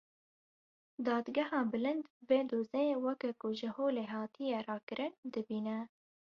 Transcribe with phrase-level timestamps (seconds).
[1.05, 5.77] Dadgeha Bilind vê dozê weke ku ji holê hatiye rakirin, dibîne.